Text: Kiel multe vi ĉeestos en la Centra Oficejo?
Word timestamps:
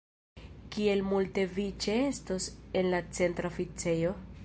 Kiel 0.75 1.03
multe 1.09 1.45
vi 1.59 1.67
ĉeestos 1.87 2.51
en 2.83 2.93
la 2.95 3.07
Centra 3.19 3.53
Oficejo? 3.55 4.21